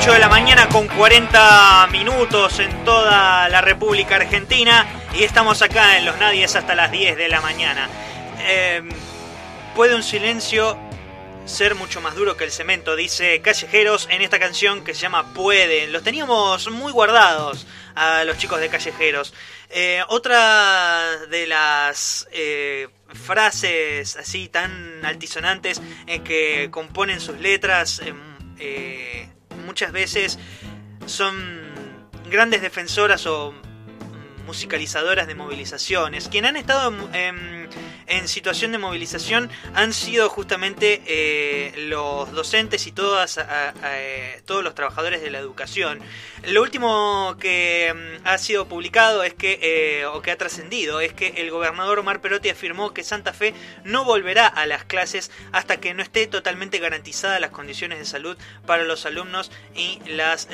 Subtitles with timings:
[0.00, 4.86] 8 de la mañana con 40 minutos en toda la República Argentina
[5.18, 7.88] y estamos acá en Los Nadies hasta las 10 de la mañana.
[8.46, 8.88] Em,
[9.74, 10.78] puede un silencio
[11.46, 15.34] ser mucho más duro que el cemento, dice Callejeros en esta canción que se llama
[15.34, 15.88] Puede.
[15.88, 19.34] Los teníamos muy guardados a los chicos de Callejeros.
[19.68, 28.16] Eh, otra de las eh, frases así tan altisonantes en que componen sus letras em,
[28.60, 29.28] eh,
[29.68, 30.38] muchas veces
[31.04, 31.34] son
[32.30, 33.52] grandes defensoras o
[34.48, 36.28] musicalizadoras de movilizaciones.
[36.28, 37.68] Quienes han estado en,
[38.26, 43.38] situación de movilización han sido justamente eh, los docentes y todas,
[43.84, 46.00] eh, todos los trabajadores de la educación.
[46.46, 51.12] Lo último que mm, ha sido publicado es que, eh, o que ha trascendido, es
[51.12, 53.52] que el gobernador Omar Perotti afirmó que Santa Fe
[53.84, 58.38] no volverá a las clases hasta que no esté totalmente garantizadas las condiciones de salud
[58.66, 60.48] para los alumnos y, las,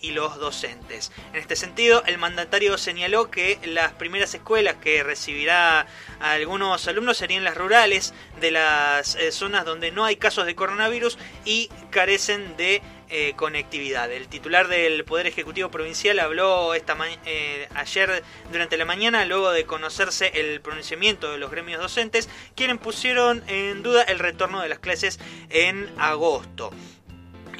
[0.00, 1.10] y los docentes.
[1.32, 5.86] En este sentido, el mandatario señaló que las primeras escuelas que recibirá
[6.20, 11.18] algunos alumnos serían las rurales de las eh, zonas donde no hay casos de coronavirus
[11.44, 14.12] y carecen de eh, conectividad.
[14.12, 19.64] El titular del Poder Ejecutivo Provincial habló esta eh, ayer durante la mañana, luego de
[19.64, 24.78] conocerse el pronunciamiento de los gremios docentes, quienes pusieron en duda el retorno de las
[24.78, 26.70] clases en agosto.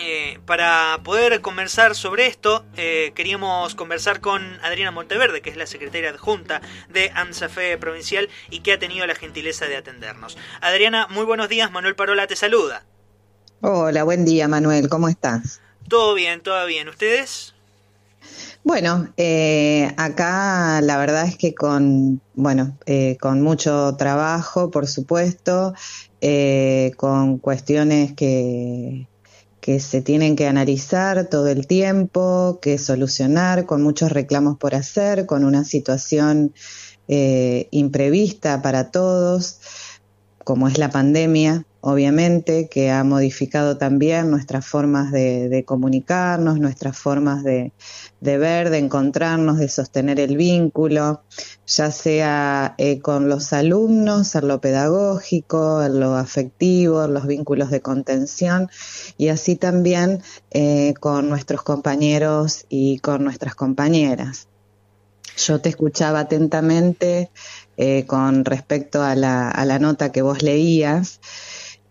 [0.01, 5.67] Eh, para poder conversar sobre esto, eh, queríamos conversar con Adriana Monteverde, que es la
[5.67, 10.39] secretaria adjunta de AMSAFE Provincial y que ha tenido la gentileza de atendernos.
[10.61, 12.85] Adriana, muy buenos días, Manuel Parola te saluda.
[13.61, 15.61] Hola, buen día Manuel, ¿cómo estás?
[15.89, 16.89] Todo bien, todo bien.
[16.89, 17.55] ¿Ustedes?
[18.63, 22.79] Bueno, eh, acá la verdad es que con, bueno,
[23.19, 25.75] con mucho trabajo, por supuesto,
[26.97, 29.08] con cuestiones que,
[29.69, 35.27] que se tienen que analizar todo el tiempo, que solucionar, con muchos reclamos por hacer,
[35.27, 36.55] con una situación
[37.07, 39.59] eh, imprevista para todos,
[40.49, 47.45] como es la pandemia, obviamente, que ha modificado también nuestras formas de, comunicarnos, nuestras formas
[47.45, 47.71] de,
[48.23, 51.21] ver, de encontrarnos, de sostener el vínculo,
[51.67, 57.71] ya sea eh, con los alumnos, en lo pedagógico, en lo afectivo, en los vínculos
[57.71, 58.71] de contención,
[59.19, 64.49] y así también eh, con nuestros compañeros y con nuestras compañeras.
[65.39, 67.31] Yo te escuchaba atentamente
[67.81, 71.21] eh, con respecto a la, a la nota que vos leías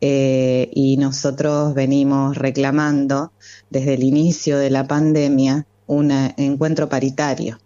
[0.01, 3.31] eh, y nosotros venimos reclamando
[3.69, 7.59] desde el inicio de la pandemia un encuentro paritario.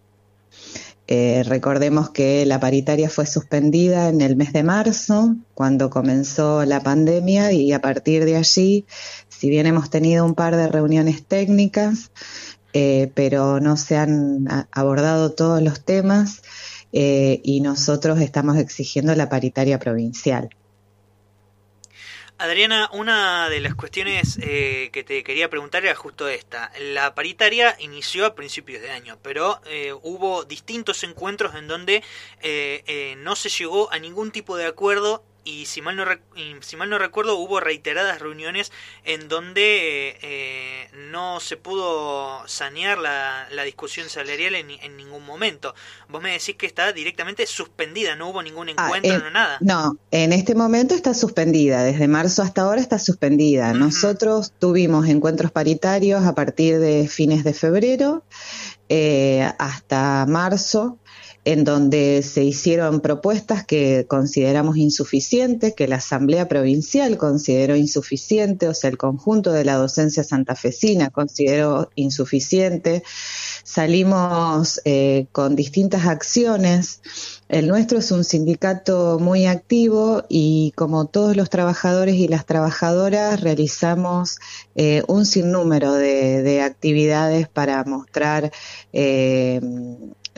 [1.08, 6.80] Eh, recordemos que la paritaria fue suspendida en el mes de marzo, cuando comenzó la
[6.80, 8.86] pandemia, y a partir de allí,
[9.28, 12.12] si bien hemos tenido un par de reuniones técnicas,
[13.14, 16.40] pero no se han abordado todos los temas
[16.92, 20.50] y nosotros estamos exigiendo la paritaria provincial.
[22.42, 26.72] Adriana, una de las cuestiones eh, que te quería preguntar era justo esta.
[26.80, 32.02] La paritaria inició a principios de año, pero eh, hubo distintos encuentros en donde
[32.40, 36.04] eh, no se llegó a ningún tipo de acuerdo y si mal no,
[36.60, 38.72] si mal no recuerdo hubo reiteradas reuniones
[39.04, 45.74] en donde eh, no se pudo sanear la, discusión salarial en, en, ningún momento.
[46.08, 49.58] Vos me decís que está directamente suspendida, no hubo ningún ah, encuentro, no nada.
[49.60, 53.72] No, en este momento está suspendida, desde marzo hasta ahora está suspendida.
[53.72, 58.24] Nosotros tuvimos encuentros paritarios a partir de fines de febrero
[58.88, 60.98] eh, hasta marzo
[61.44, 68.74] en donde se hicieron propuestas que consideramos insuficientes, que la Asamblea Provincial consideró insuficiente, o
[68.74, 73.02] sea, el conjunto de la docencia santafesina consideró insuficiente.
[73.64, 77.00] Salimos eh, con distintas acciones.
[77.48, 83.40] El nuestro es un sindicato muy activo y como todos los trabajadores y las trabajadoras
[83.40, 84.38] realizamos
[84.74, 88.52] eh, un sinnúmero de, actividades para mostrar
[88.92, 89.60] eh,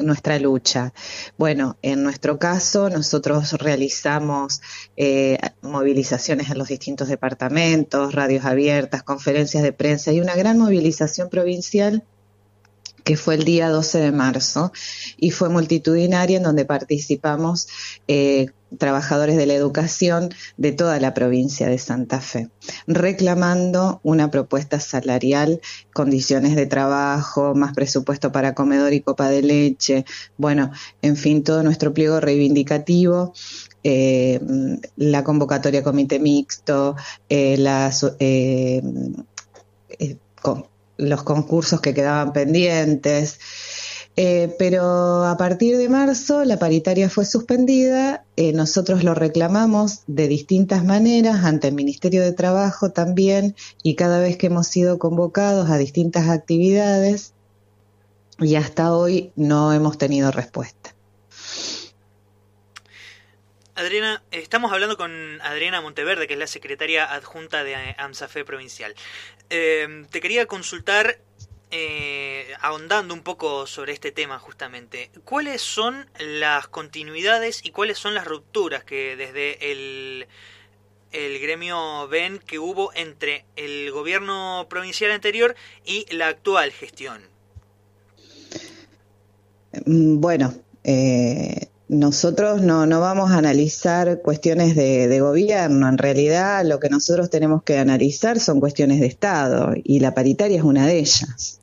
[0.03, 0.93] nuestra lucha.
[1.37, 4.61] Bueno, en nuestro caso, nosotros realizamos
[4.97, 11.29] eh, movilizaciones en los distintos departamentos, radios abiertas, conferencias de prensa y una gran movilización
[11.29, 12.05] provincial
[13.05, 14.73] que fue el día 12 de marzo
[15.17, 17.69] y fue multitudinaria en donde participamos
[18.09, 18.47] eh,
[18.79, 22.49] trabajadores de la educación de toda la provincia de Santa Fe,
[22.87, 25.61] reclamando una propuesta salarial,
[25.93, 30.05] condiciones de trabajo, más presupuesto para comedor y copa de leche,
[30.37, 30.73] bueno,
[31.03, 33.33] en fin, todo nuestro pliego reivindicativo.
[33.87, 34.41] Eh,
[34.97, 36.97] la convocatoria comité mixto,
[37.29, 37.59] eh,
[38.19, 38.83] eh,
[40.97, 43.39] los concursos que quedaban pendientes.
[44.17, 50.29] Eh, pero a partir de marzo la paritaria fue suspendida, eh, nosotros lo reclamamos de
[50.29, 55.69] distintas maneras ante el Ministerio de Trabajo también y cada vez que hemos sido convocados
[55.69, 57.33] a distintas actividades
[58.39, 60.84] y hasta hoy no hemos tenido respuesta.
[63.77, 68.95] Adriana, estamos hablando con Adriana Monteverde, que es la secretaria adjunta de AMSAFE provincial.
[69.51, 71.19] Eh, te quería consultar
[71.73, 78.15] eh, ahondando un poco sobre este tema justamente, ¿cuáles son las continuidades y cuáles son
[78.15, 80.29] las rupturas que desde el,
[81.11, 87.23] el gremio ven que hubo entre el gobierno provincial anterior y la actual gestión?
[89.85, 90.55] Mm, bueno,
[90.85, 91.67] eh,
[91.99, 95.89] nosotros no, no vamos a analizar cuestiones de, de, gobierno.
[95.89, 100.59] En realidad, lo que nosotros tenemos que analizar son cuestiones de Estado y la paritaria
[100.59, 101.61] es una de ellas.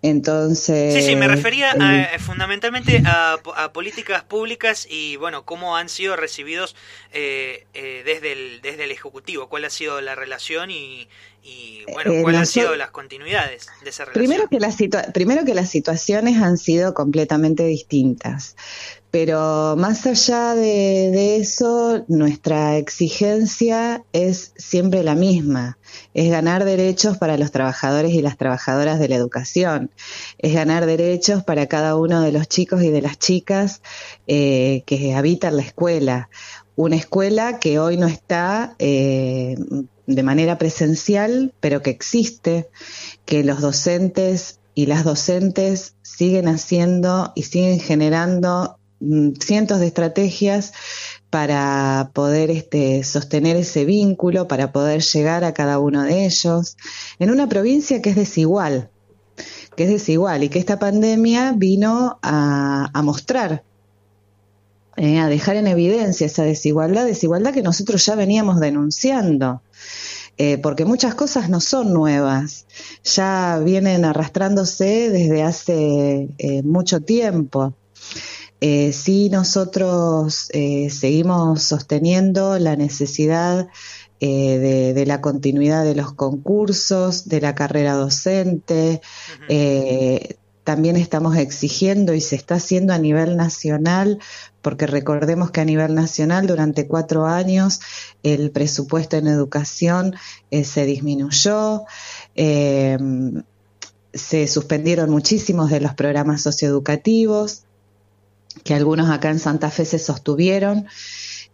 [0.00, 0.94] Entonces.
[0.94, 1.74] Sí, sí, me refería
[2.20, 3.38] fundamentalmente a,
[3.72, 6.76] políticas públicas y, bueno, cómo han sido recibidos
[7.12, 11.08] eh, eh, desde, el, desde el Ejecutivo, cuál ha sido la relación y,
[11.92, 14.24] bueno, eh, cuáles han sido las continuidades de esa relación.
[14.24, 18.54] Primero que, la primero que las situaciones han sido completamente distintas.
[19.10, 25.78] Pero más allá de, eso, nuestra exigencia es siempre la misma,
[26.12, 29.90] es ganar derechos para los trabajadores y las trabajadoras de la educación,
[30.36, 33.80] es ganar derechos para cada uno de los chicos y de las chicas
[34.26, 36.28] eh, que habitan la escuela,
[36.76, 39.56] una escuela que hoy no está eh,
[40.06, 42.68] de manera presencial, pero que existe,
[43.24, 48.77] que los docentes y las docentes siguen haciendo y siguen generando
[49.40, 50.72] cientos de estrategias
[51.30, 56.76] para poder este, sostener ese vínculo, para poder llegar a cada uno de ellos,
[57.18, 58.90] en una provincia que es desigual,
[59.76, 63.62] que es desigual y que esta pandemia vino a, mostrar,
[64.96, 69.62] eh, a dejar en evidencia esa desigualdad, desigualdad que nosotros ya veníamos denunciando.
[70.40, 72.66] Eh, porque muchas cosas no son nuevas,
[73.02, 77.74] ya vienen arrastrándose desde hace eh, mucho tiempo.
[78.60, 83.68] Eh, sí, nosotros eh, seguimos sosteniendo la necesidad
[84.20, 89.00] eh, de, la continuidad de los concursos, de la carrera docente.
[90.64, 94.18] también estamos exigiendo y se está haciendo a nivel nacional,
[94.60, 97.80] porque recordemos que a nivel nacional durante cuatro años
[98.22, 100.16] el presupuesto en educación
[100.50, 101.84] se disminuyó.
[104.12, 107.64] Se suspendieron muchísimos de los programas socioeducativos,
[108.64, 110.86] que algunos acá en Santa Fe se sostuvieron,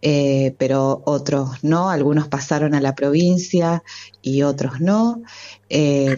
[0.01, 3.83] eh, pero otros no, algunos pasaron a la provincia
[4.21, 5.21] y otros no.
[5.69, 6.17] Eh,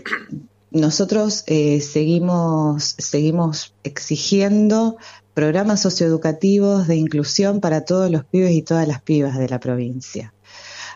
[0.71, 4.97] nosotros eh, seguimos, seguimos exigiendo
[5.33, 10.33] programas socioeducativos de inclusión para todos los pibes y todas las pibas de la provincia.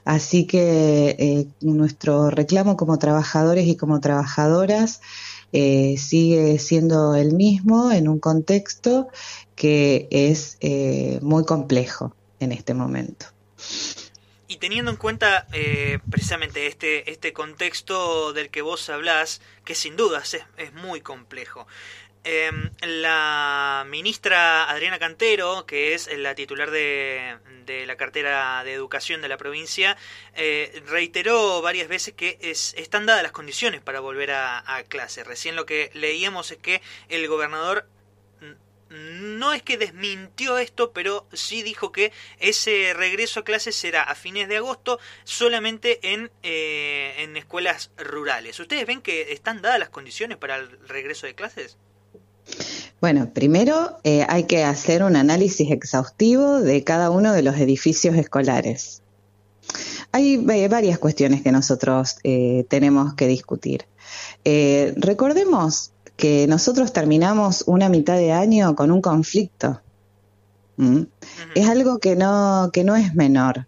[0.03, 4.99] Así que nuestro reclamo como trabajadores y como trabajadoras
[5.51, 9.09] sigue siendo el mismo en un contexto
[9.55, 13.27] que es eh, muy complejo en este momento.
[14.47, 19.95] Y teniendo en cuenta eh, precisamente este, este contexto del que vos hablás, que sin
[19.95, 21.67] dudas es, es muy complejo,
[22.23, 29.21] em, la ministra Adriana Cantero, que es la titular de, de la cartera de educación
[29.21, 29.97] de la provincia,
[30.35, 35.23] eh, reiteró varias veces que es, están dadas las condiciones para volver a, a clase.
[35.23, 37.87] Recién lo que leíamos es que el gobernador
[38.91, 44.15] no es que desmintió esto, pero sí dijo que ese regreso a clases será a
[44.15, 48.59] fines de agosto solamente en, eh, en escuelas rurales.
[48.59, 51.77] ¿Ustedes ven que están dadas las condiciones para el regreso de clases?
[53.01, 58.15] Bueno, primero eh, hay que hacer un análisis exhaustivo de cada uno de los edificios
[58.15, 59.01] escolares.
[60.11, 62.17] Hay eh, varias cuestiones que nosotros
[62.69, 63.85] tenemos que discutir.
[64.45, 69.81] recordemos que nosotros terminamos una mitad de año con un conflicto.
[70.77, 71.03] ¿Mm?
[71.55, 73.65] Es algo que no, que no es menor.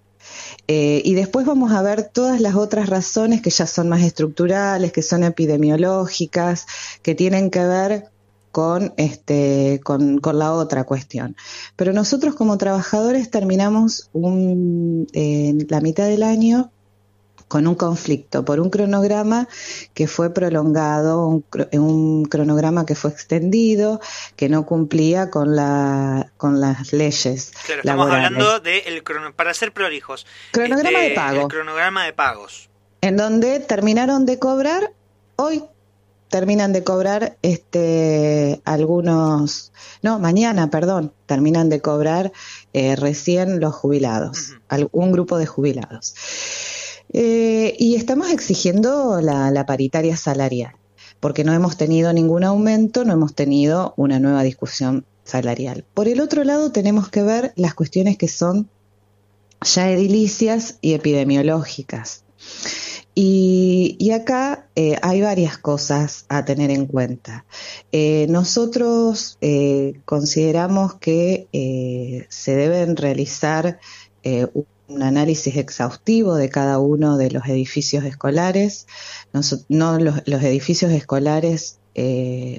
[0.68, 4.94] Eh, y después vamos a ver todas las otras razones que ya son más estructurales,
[4.94, 6.66] que son epidemiológicas,
[7.02, 8.12] que tienen que ver
[8.54, 11.36] con, este, con, con la otra cuestión.
[11.76, 15.08] Pero nosotros como trabajadores terminamos un,
[15.68, 16.72] la mitad del año
[17.48, 19.48] con un conflicto por un cronograma
[19.96, 24.00] que fue prolongado, un, un, cronograma que fue extendido,
[24.36, 27.54] que no cumplía con, la, con las leyes.
[27.66, 29.04] Claro, estamos hablando de, el,
[29.36, 31.48] para ser prolijos, cronograma de este, pago.
[31.48, 32.70] cronograma de pagos.
[33.02, 34.94] En donde terminaron de cobrar
[35.38, 35.64] hoy
[36.34, 39.72] terminan de cobrar este algunos,
[40.02, 42.32] no, mañana, perdón, terminan de cobrar
[42.74, 44.54] eh, recién los jubilados,
[44.92, 46.16] un grupo de jubilados.
[47.14, 50.74] Eh, y estamos exigiendo la, paritaria salarial,
[51.20, 55.86] porque no hemos tenido ningún aumento, no hemos tenido una nueva discusión salarial.
[55.94, 58.72] Por el otro lado, tenemos que ver las cuestiones que son
[59.62, 62.24] ya edilicias y epidemiológicas.
[63.16, 67.46] Y, acá eh, hay varias cosas a tener en cuenta.
[67.92, 71.48] Eh, nosotros eh, consideramos que
[72.30, 73.80] se deben realizar
[74.24, 78.88] un análisis exhaustivo de cada uno de los edificios escolares.
[79.70, 81.80] no los, edificios escolares,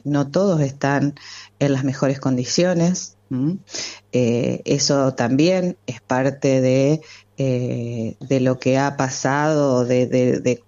[0.05, 1.15] no todos están
[1.59, 3.17] en las mejores condiciones.
[4.13, 7.01] eso también es parte de
[7.37, 10.61] eh, de lo que ha pasado, de,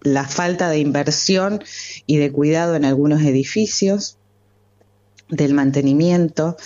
[0.00, 1.62] la falta de inversión
[2.06, 4.16] y de cuidado en algunos edificios,
[5.28, 6.56] del mantenimiento.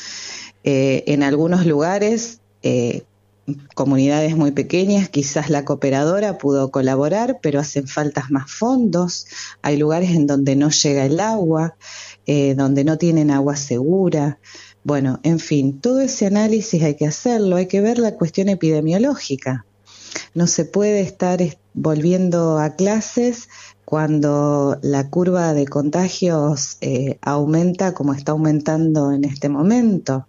[0.62, 3.02] Eh, en algunos lugares, eh,
[3.74, 9.26] comunidades muy pequeñas, quizás la cooperadora pudo colaborar, pero hacen faltas más fondos.
[9.62, 11.76] Hay lugares en donde no llega el agua,
[12.26, 14.38] donde no tienen agua segura.
[14.86, 19.66] Bueno, en fin, todo ese análisis hay que hacerlo, hay que ver la cuestión epidemiológica.
[20.32, 21.40] No se puede estar
[21.74, 23.48] volviendo a clases
[23.84, 30.28] cuando la curva de contagios eh, aumenta como está aumentando en este momento.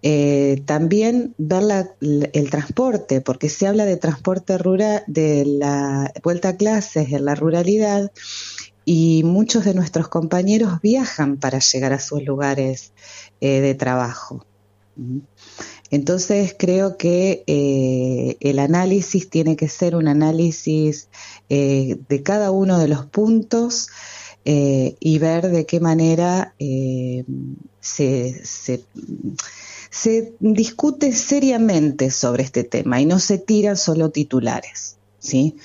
[0.00, 6.56] Eh, también ver el transporte, porque se habla de transporte rural, de la vuelta a
[6.56, 8.10] clases en la ruralidad,
[8.84, 12.92] y muchos de nuestros compañeros viajan para llegar a sus lugares
[13.40, 14.44] eh, de trabajo.
[15.90, 21.08] Entonces creo que eh, el análisis tiene que ser un análisis
[21.48, 23.88] eh, de cada uno de los puntos
[24.46, 26.54] y ver de qué manera
[27.80, 28.84] se, se,
[29.90, 34.98] se discute seriamente sobre este tema y no se tiran solo titulares.
[35.24, 35.56] ¿Sí?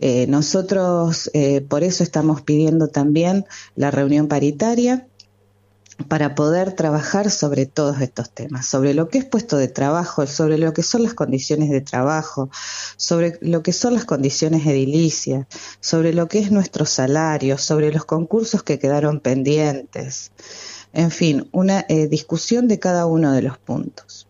[0.00, 3.44] Eh, nosotros eh, por eso estamos pidiendo también
[3.76, 5.06] la reunión paritaria
[6.08, 10.56] para poder trabajar sobre todos estos temas, sobre lo que es puesto de trabajo, sobre
[10.56, 12.50] lo que son las condiciones de trabajo,
[12.96, 15.46] sobre lo que son las condiciones edilicias,
[15.80, 20.32] sobre lo que es nuestro salario, sobre los concursos que quedaron pendientes.
[20.94, 24.21] En fin, una eh, discusión de cada uno de los puntos.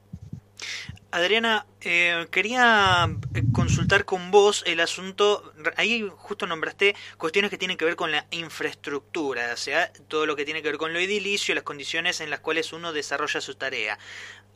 [1.13, 7.77] Adriana, eh, quería eh, consultar con vos el asunto, ahí justo nombraste cuestiones que tienen
[7.77, 10.99] que ver con la infraestructura, o sea, todo lo que tiene que ver con lo
[10.99, 13.99] edilicio, las condiciones en las cuales uno desarrolla su tarea.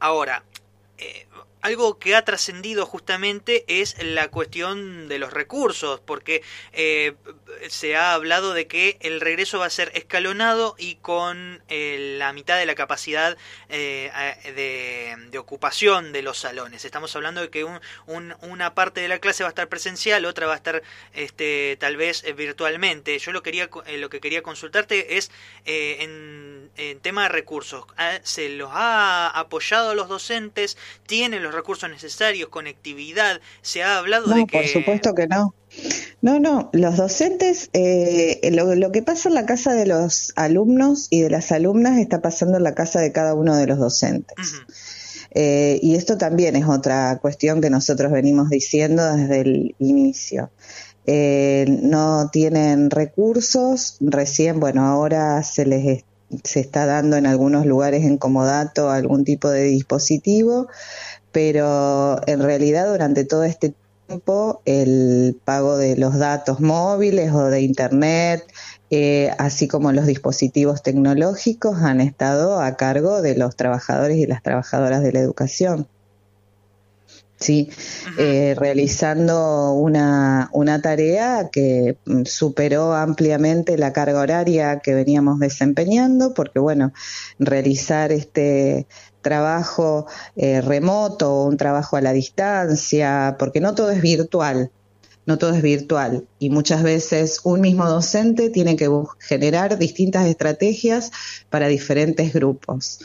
[0.00, 0.44] Ahora,
[0.96, 1.26] eh,
[1.62, 7.14] algo que ha trascendido justamente es la cuestión de los recursos, porque eh,
[7.68, 12.32] se ha hablado de que el regreso va a ser escalonado y con eh, la
[12.32, 13.36] mitad de la capacidad
[13.68, 16.84] de, ocupación de los salones.
[16.84, 17.66] Estamos hablando de que
[18.06, 20.82] una parte de la clase va a estar presencial, otra va a estar
[21.14, 23.18] este, tal vez virtualmente.
[23.18, 25.30] Yo lo, quería, lo que quería consultarte es
[25.64, 27.84] en, en tema de recursos.
[27.96, 30.76] Ah, ¿Se los ha apoyado los docentes?
[31.06, 34.58] ¿Tienen los recursos necesarios, conectividad, se ha hablado de que...
[34.58, 35.54] Por supuesto que no.
[36.22, 41.20] No, no, los docentes, eh, lo, que pasa en la casa de los alumnos y
[41.20, 44.36] de las alumnas está pasando en la casa de cada uno de los docentes.
[45.32, 50.50] Eh, y esto también es otra cuestión que nosotros venimos diciendo desde el inicio.
[51.06, 56.04] Eh, no tienen recursos, recién, bueno, ahora se les
[56.42, 60.68] se está dando en algunos lugares en comodato algún tipo de dispositivo,
[61.36, 63.74] pero en realidad durante todo este
[64.06, 68.42] tiempo el pago de los datos móviles o de Internet,
[68.88, 74.42] eh, así como los dispositivos tecnológicos, han estado a cargo de los trabajadores y las
[74.42, 75.86] trabajadoras de la educación.
[77.38, 77.68] Sí,
[78.18, 86.32] eh, realizando una, una tarea que mm, superó ampliamente la carga horaria que veníamos desempeñando,
[86.32, 86.94] porque bueno,
[87.38, 88.86] realizar este
[89.26, 90.06] trabajo
[90.36, 94.70] eh, remoto un trabajo a la distancia, porque no todo es virtual,
[95.26, 101.10] no todo es virtual y muchas veces un mismo docente tiene que generar distintas estrategias
[101.50, 103.00] para diferentes grupos.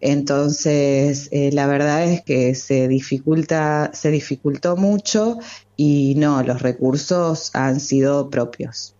[0.00, 5.38] Entonces, eh, la verdad es que se dificulta, se dificultó mucho
[5.76, 8.94] y no, los recursos han sido propios.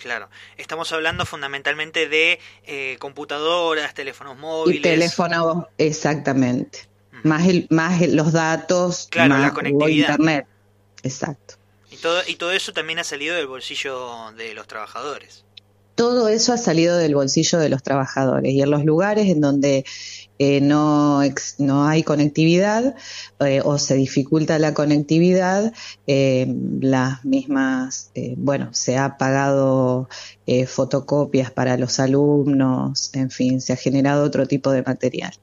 [0.00, 4.80] Claro, estamos hablando fundamentalmente de eh, computadoras, teléfonos móviles.
[4.80, 6.88] Y teléfonos, exactamente.
[7.22, 10.12] Más, el, más los datos, claro, más la conectividad.
[10.12, 10.46] internet.
[11.02, 11.56] Exacto.
[11.90, 15.44] Y todo, y todo eso también ha salido del bolsillo de los trabajadores.
[15.96, 19.84] Todo eso ha salido del bolsillo de los trabajadores y en los lugares en donde
[20.42, 21.20] eh, no,
[21.58, 22.96] no hay conectividad
[23.40, 25.70] eh, o se dificulta la conectividad,
[26.06, 26.46] eh,
[26.80, 30.08] las mismas, bueno, se ha pagado
[30.66, 35.34] fotocopias para los alumnos, en fin, se ha generado otro tipo de material.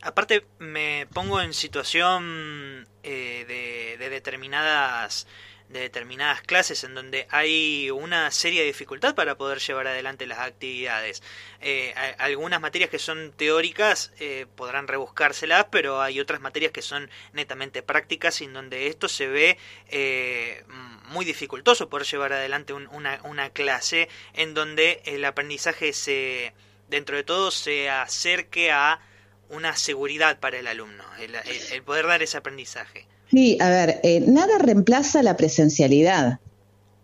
[0.00, 5.26] Aparte, me pongo en situación de determinadas
[5.68, 11.22] de determinadas clases en donde hay una seria dificultad para poder llevar adelante las actividades.
[11.60, 17.10] Eh, algunas materias que son teóricas eh, podrán rebuscárselas, pero hay otras materias que son
[17.32, 19.58] netamente prácticas en donde esto se ve
[19.88, 20.64] eh,
[21.08, 26.54] muy dificultoso poder llevar adelante una, una clase en donde el aprendizaje se,
[26.88, 29.00] dentro de todo, se acerque a
[29.48, 33.06] una seguridad para el alumno, el poder dar ese aprendizaje.
[33.30, 36.38] Sí, a ver, eh, nada reemplaza la presencialidad.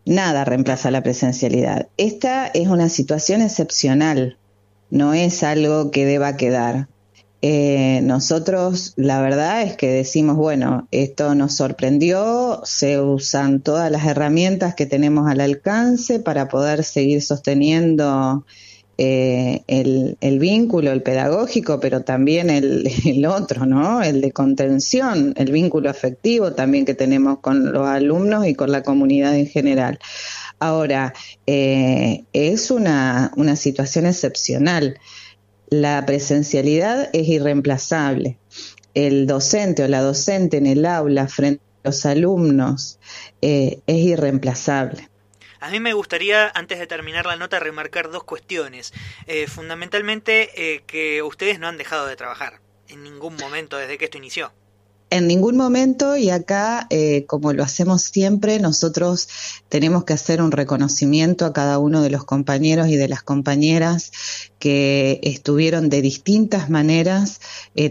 [0.05, 1.89] Nada reemplaza la presencialidad.
[1.97, 4.37] Esta es una situación excepcional,
[4.91, 6.89] no es algo que deba quedar.
[7.41, 14.07] Eh, nosotros la verdad es que decimos, bueno, esto nos sorprendió, se usan todas las
[14.07, 18.45] herramientas que tenemos al alcance para poder seguir sosteniendo
[18.99, 24.03] eh, el, vínculo, el pedagógico, pero también el, el, otro, ¿no?
[24.03, 28.83] El de contención, el vínculo afectivo también que tenemos con los alumnos y con la
[28.83, 29.99] comunidad en general.
[30.59, 31.15] Ahora,
[31.47, 34.99] eh, es una, una situación excepcional.
[35.69, 38.39] La presencialidad es irreemplazable.
[38.95, 42.99] El docente o la docente en el aula frente a los alumnos
[43.41, 45.09] eh, es irreemplazable.
[45.63, 48.93] A mí me gustaría, antes de terminar la nota, remarcar dos cuestiones.
[49.29, 54.07] Eh, fundamentalmente, eh, que ustedes no han dejado de trabajar en ningún momento desde que
[54.07, 54.53] esto inició.
[55.13, 59.29] En ningún momento, y acá, eh, como lo hacemos siempre, nosotros
[59.69, 64.11] tenemos que hacer un reconocimiento a cada uno de los compañeros y de las compañeras
[64.59, 67.41] que estuvieron de distintas maneras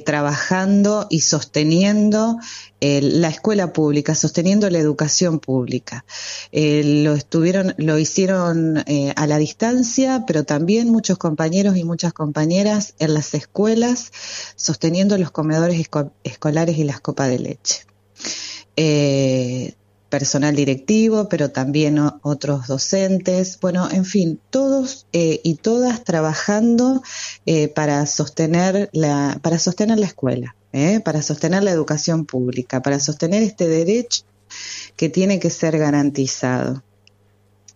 [0.05, 2.37] trabajando y sosteniendo
[2.81, 6.03] la escuela pública, sosteniendo la educación pública.
[6.51, 12.11] Eh, lo estuvieron, lo hicieron eh, a la distancia, pero también muchos compañeros y muchas
[12.11, 14.11] compañeras en las escuelas,
[14.55, 15.79] sosteniendo los comedores
[16.23, 17.85] escolares y las copas de leche.
[18.75, 19.73] Eh,
[20.09, 27.01] personal directivo, pero también otros docentes, bueno, en fin, todos y todas trabajando
[27.75, 30.55] para sostener la, para sostener la escuela.
[30.73, 31.01] ¿eh?
[31.03, 34.23] para sostener la educación pública, para sostener este derecho
[34.95, 36.83] que tiene que ser garantizado.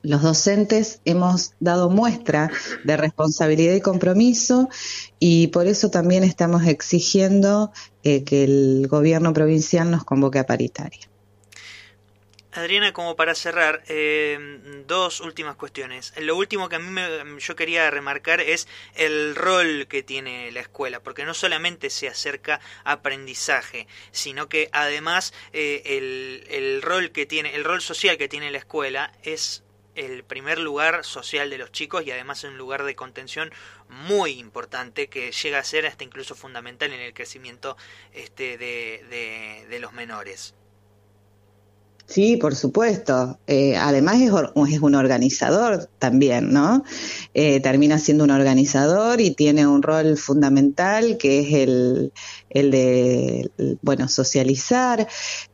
[0.05, 2.51] Los docentes hemos dado muestra
[2.83, 4.69] de responsabilidad y compromiso
[5.17, 7.71] y por eso también estamos exigiendo
[8.03, 11.09] eh, que el gobierno provincial nos convoque a paritaria.
[12.51, 16.13] Adriana, como para cerrar, eh, dos últimas cuestiones.
[16.21, 20.61] Lo último que a mí me, yo quería remarcar es el rol que tiene la
[20.61, 27.25] escuela, porque no solamente se acerca aprendizaje, sino que además eh, el, el rol que
[27.25, 29.64] tiene, el rol social que tiene la escuela es
[29.95, 33.51] el primer lugar social de los chicos y además un lugar de contención
[33.89, 37.77] muy importante que llega a ser hasta incluso fundamental en el crecimiento
[38.13, 40.55] este, de, de los menores.
[42.07, 43.39] Sí, por supuesto.
[43.47, 44.31] Eh, además es,
[44.81, 46.83] un organizador también, ¿no?
[47.33, 52.13] Eh, termina siendo un organizador y tiene un rol fundamental que es el,
[52.51, 53.49] el de,
[53.81, 55.07] bueno, socializar,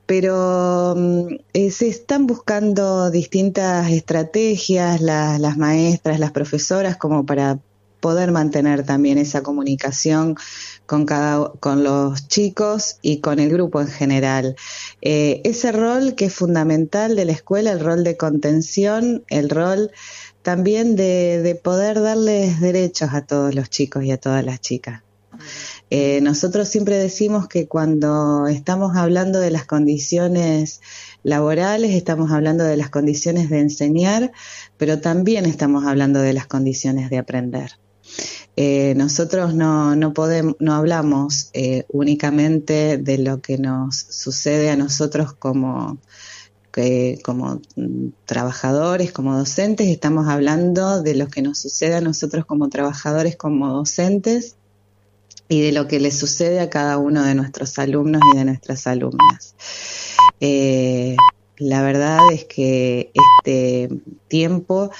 [0.06, 7.60] pero mm, eh, se están buscando distintas estrategias, las maestras, las profesoras, como para
[8.02, 10.36] poder mantener también esa comunicación
[10.91, 14.58] con, cada, con los chicos y con el grupo en general.
[15.01, 19.91] Eh, ese rol que es fundamental de la escuela, el rol de contención, el rol
[20.41, 25.01] también de, poder darles derechos a todos los chicos y a todas las chicas.
[25.89, 30.82] Eh, nosotros siempre decimos que cuando estamos hablando de las condiciones
[31.23, 34.34] laborales, estamos hablando de las condiciones de enseñar,
[34.75, 37.77] pero también estamos hablando de las condiciones de aprender.
[38.58, 44.76] Eh, nosotros no, no, podemos, no hablamos eh, únicamente de lo que nos sucede a
[44.76, 45.98] nosotros como,
[47.24, 47.62] como
[48.26, 53.70] trabajadores, como docentes, estamos hablando de lo que nos sucede a nosotros como trabajadores, como
[53.70, 54.56] docentes
[55.48, 58.88] y de lo que le sucede a cada uno de nuestros alumnos y de nuestras
[58.88, 59.56] alumnas.
[60.40, 61.18] Eh,
[61.58, 63.90] la verdad es que este
[64.30, 64.92] tiempo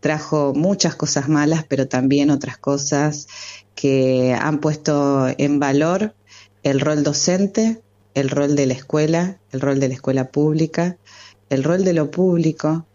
[0.00, 3.26] trajo muchas cosas malas, pero también otras cosas
[3.74, 6.14] que han puesto en valor
[6.62, 7.80] el rol docente,
[8.14, 10.96] el rol de la escuela, el rol de la escuela pública
[11.50, 12.86] el rol de lo público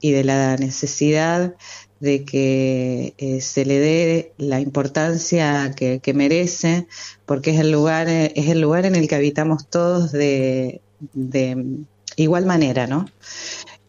[0.00, 1.54] y de la necesidad
[2.00, 6.86] de que eh, se le dé la importancia que, merece,
[7.26, 10.80] porque es el lugar, es el lugar en el que habitamos todos de,
[12.16, 13.06] igual manera, ¿no?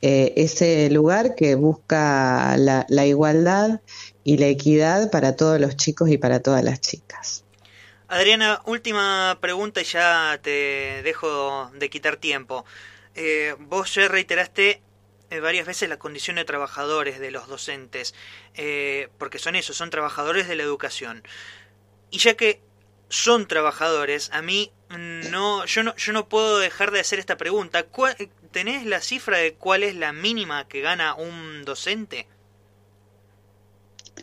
[0.06, 3.80] Eh, ese lugar que busca la, la igualdad
[4.26, 7.46] y la equidad para todos los chicos y para todas las chicas.
[8.10, 12.66] Adriana, última pregunta y ya te dejo de quitar tiempo.
[13.16, 14.82] Eh, vos ya reiteraste
[15.30, 18.14] eh, varias veces la condición de trabajadores de los docentes,
[19.18, 21.24] porque son eso, son trabajadores de la educación.
[22.12, 22.60] Y ya que
[23.14, 24.72] son trabajadores, a mí
[25.32, 27.86] no, yo no, yo no puedo dejar de hacer esta pregunta.
[28.52, 32.28] ¿Tenés la cifra de cuál es la mínima que gana un docente?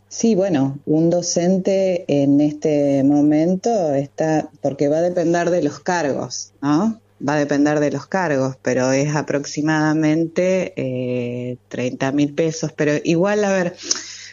[0.09, 6.53] Sí, bueno, un docente en este momento está, porque va a depender de los cargos,
[6.61, 7.01] ¿no?
[7.27, 12.73] va a depender de los cargos, pero es aproximadamente eh, 30 mil pesos.
[12.73, 13.77] Pero igual, a ver,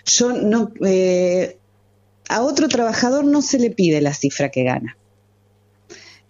[0.05, 1.57] yo no, eh,
[2.29, 4.97] a otro trabajador no se le pide la cifra que gana.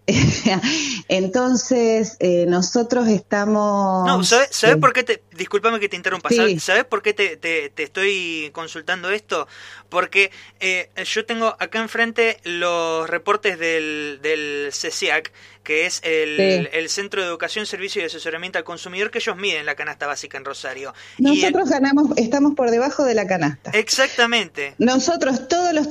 [1.10, 4.08] Entonces, eh, nosotros estamos...
[4.08, 5.22] No, ¿sabes, por qué te...
[5.36, 6.30] Discúlpame que te interrumpa.
[6.60, 9.48] ¿Sabes por qué te, te, estoy consultando esto?
[9.90, 15.32] Porque eh, yo tengo acá enfrente los reportes del, del CECIAC
[15.68, 19.76] que es el, Centro de Educación, Servicio y Asesoramiento al Consumidor, que ellos miden la
[19.76, 20.94] canasta básica en Rosario.
[21.18, 23.72] Nosotros ganamos, estamos por debajo de la canasta.
[23.72, 24.76] Exactamente.
[24.78, 25.90] Nosotros, todos los,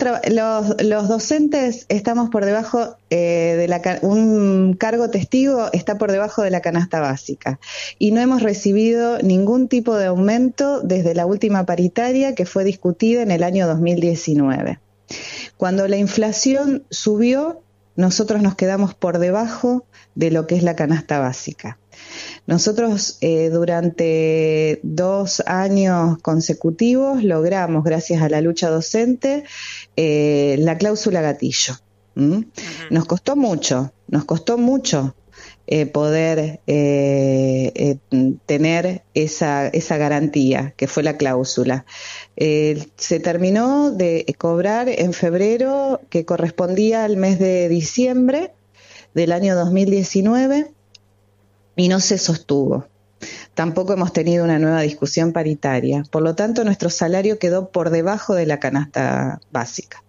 [0.81, 6.51] los, docentes, estamos por debajo eh, de la un cargo testigo está por debajo de
[6.51, 7.61] la canasta básica.
[7.99, 13.21] Y no hemos recibido ningún tipo de aumento desde la última paritaria que fue discutida
[13.21, 14.79] en el año 2019.
[15.59, 17.63] Cuando la inflación subió,
[17.97, 21.79] nosotros nos quedamos por debajo de lo que es la canasta básica.
[22.47, 29.45] Nosotros eh, durante dos años consecutivos logramos, gracias a la lucha docente,
[29.97, 31.75] eh, la cláusula gatillo.
[32.15, 35.15] Nos costó mucho, nos costó mucho
[35.69, 36.61] eh, poder
[38.47, 41.85] tener esa, esa garantía, que fue la cláusula.
[42.37, 48.53] Eh, se terminó de cobrar en febrero, que correspondía al mes de diciembre
[49.15, 50.71] del año 2019,
[51.77, 52.87] y no se sostuvo.
[53.55, 56.05] Tampoco hemos tenido una nueva discusión paritaria.
[56.11, 60.03] Por lo tanto, nuestro salario quedó por debajo de la canasta básica.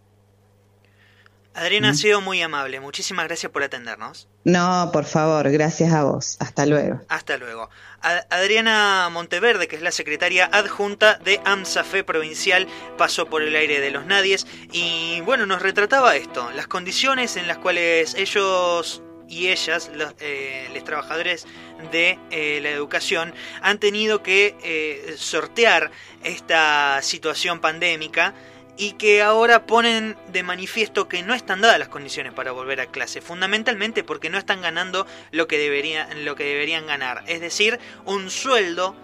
[1.57, 2.79] Adriana ha sido muy amable.
[2.79, 4.27] Muchísimas gracias por atendernos.
[4.43, 6.37] No, por favor, gracias a vos.
[6.39, 7.01] Hasta luego.
[7.09, 7.71] Hasta luego.
[8.29, 13.89] Adriana Monteverde, que es la secretaria adjunta de AMSAFE provincial, pasó por el aire de
[13.89, 19.89] los nadies y bueno, nos retrataba esto, las condiciones en las cuales ellos y ellas,
[19.95, 21.47] los, eh, trabajadores
[21.91, 25.89] de eh, la educación, han tenido que eh, sortear
[26.23, 28.35] esta situación pandémica
[28.77, 32.85] y que ahora ponen de manifiesto que no están dadas las condiciones para volver a
[32.85, 37.79] clase, fundamentalmente porque no están ganando lo que deberían, lo que deberían ganar, es decir,
[38.05, 38.95] un sueldo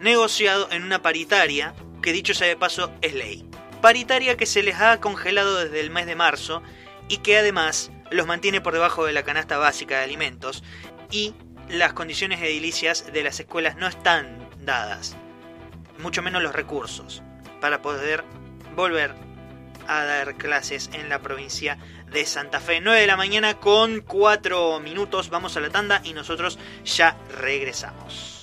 [0.00, 3.44] negociado en una paritaria, que dicho sea de paso es ley.
[3.82, 6.62] Paritaria que se les ha congelado desde el mes de marzo
[7.08, 10.62] y que además los mantiene por debajo de la canasta básica de alimentos
[11.10, 11.34] y
[11.68, 15.16] las condiciones edilicias de las escuelas no están dadas,
[15.98, 17.22] mucho menos los recursos
[17.60, 18.24] para poder
[18.74, 19.14] volver
[19.88, 21.78] a dar clases en la provincia
[22.10, 22.80] de Santa Fe.
[22.80, 25.30] 9 de la mañana con 4 minutos.
[25.30, 28.35] Vamos a la tanda y nosotros ya regresamos.